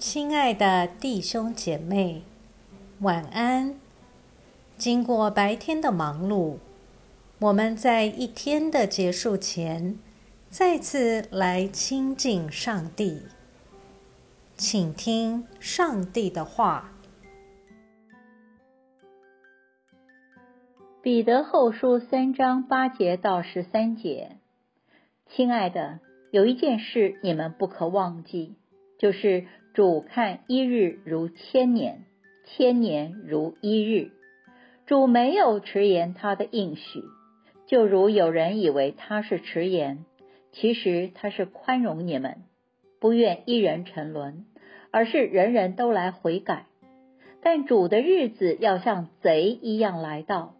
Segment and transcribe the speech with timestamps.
[0.00, 2.22] 亲爱的弟兄姐妹，
[3.00, 3.78] 晚安。
[4.78, 6.56] 经过白天的忙碌，
[7.38, 9.98] 我们在一天的结束前，
[10.48, 13.24] 再次来亲近上帝，
[14.56, 16.92] 请听上帝的话。
[21.02, 24.38] 彼得后书三章八节到十三节，
[25.26, 28.56] 亲爱的，有一件事你们不可忘记，
[28.98, 29.46] 就是
[29.80, 32.04] 主看一日如千年，
[32.44, 34.10] 千年如一日。
[34.84, 37.02] 主没有迟延他的应许，
[37.66, 40.04] 就如有人以为他是迟延，
[40.52, 42.42] 其实他是宽容你们，
[43.00, 44.44] 不愿一人沉沦，
[44.90, 46.66] 而是人人都来悔改。
[47.42, 50.56] 但主的日子要像贼一样来到。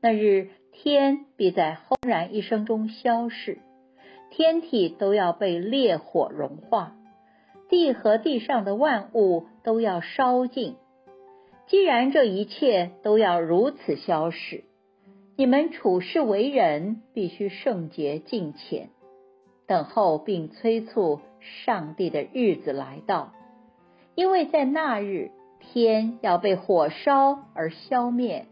[0.00, 3.58] 那日天必在轰然一声中消逝，
[4.30, 6.94] 天体都要被烈火融化，
[7.72, 10.76] 地和地上的万物都要烧尽。
[11.66, 14.64] 既然这一切都要如此消逝，
[15.38, 18.90] 你们处世为人必须圣洁敬虔，
[19.66, 21.20] 等候并催促
[21.64, 23.32] 上帝的日子来到，
[24.14, 28.44] 因为在那日天要被火烧而消灭，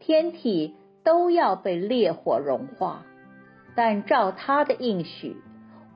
[0.00, 0.76] 天体。
[1.04, 3.04] 都要被烈火融化，
[3.74, 5.34] 但照他的应许，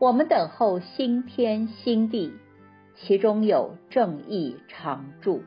[0.01, 2.33] 我们等候新天新地，
[2.97, 5.45] 其中有正义常驻。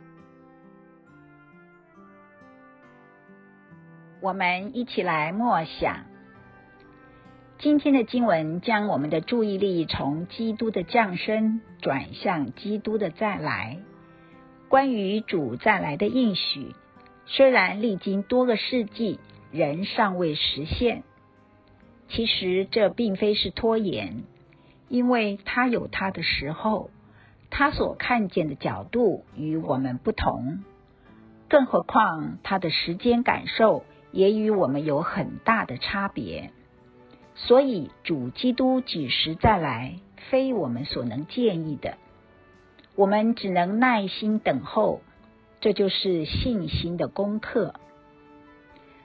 [4.22, 6.06] 我们一起来默想
[7.58, 13.80] 今天的经文，将我们的注意力从基督的降生转向基督的再来。
[14.68, 16.76] 关于主再来的应许，
[17.26, 19.20] 虽然历经多个世纪。
[19.52, 21.02] 仍尚未实现，
[22.08, 24.22] 其实这并非是拖延，
[24.90, 26.92] 因为他有他的时候，
[27.60, 30.64] 他所看见的角度与我们不同，
[31.50, 36.52] 更何况他的时间感受也与我们有很大的差别。
[37.36, 39.96] 所以主基督几时再来，
[40.30, 41.98] 非我们所能建议的，
[42.96, 45.02] 我们只能耐心等候，
[45.60, 47.74] 这就是信心的功课。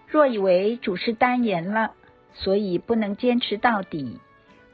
[0.06, 1.94] 若以为主是单言了，
[2.34, 4.20] 所以不能坚持到底，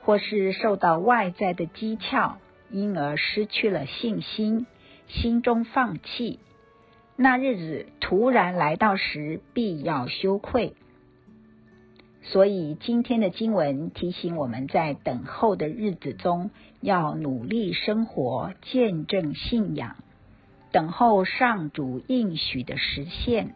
[0.03, 2.35] 或是受到外在的讥诮，
[2.71, 4.67] 因而失去了信心，
[5.09, 6.39] 心中放弃，
[7.17, 10.75] 那日子突然来到时，必要羞愧。
[12.23, 16.51] 所以今天的经文提醒我们在等候的日子中，
[16.81, 19.97] 要努力生活，见证信仰，
[20.71, 23.55] 等候上主应许的实现。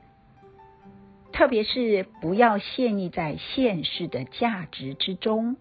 [1.31, 5.56] 特别是不要陷溺在现世的价值之中。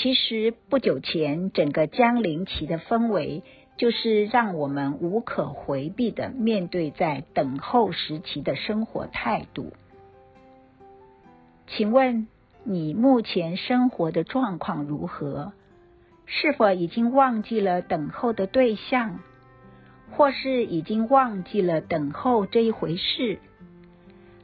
[0.00, 3.42] 其实不久前，整个江陵期的氛围，
[3.76, 9.72] 就是让我们无可回避的面对在等候时期的生活态度。
[11.66, 12.28] 请问
[12.62, 15.52] 你目前生活的状况如何？
[16.26, 19.18] 是否已经忘记了等候的对象，
[20.12, 23.40] 或是已经忘记了等候这一回事？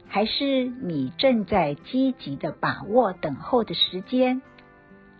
[0.09, 4.41] 还是你正在积极的把握等候的时间，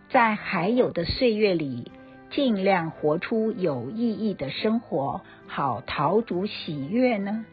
[0.08, 1.90] 在还有的岁月里，
[2.30, 7.44] 尽量活出有意义的生活，好陶足喜悦呢？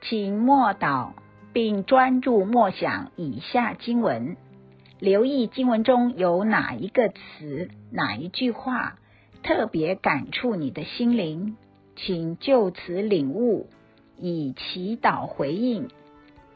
[0.00, 1.12] 请默祷，
[1.52, 4.36] 并专注默想以下经文，
[4.98, 8.98] 留意经文中有哪一个词、哪一句话。
[9.42, 11.56] 特别感触你的心灵，
[11.96, 13.66] 请就此领悟，
[14.18, 15.88] 以祈祷回应，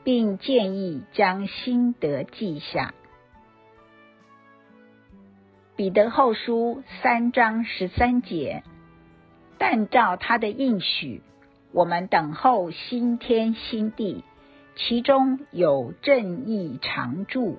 [0.04, 2.94] 并建议将心得记下。
[5.76, 8.62] 彼得后书三章十三节，
[9.58, 11.22] 但照他的应许，
[11.72, 14.24] 我们等候新天新地，
[14.74, 17.59] 其中有正义常驻。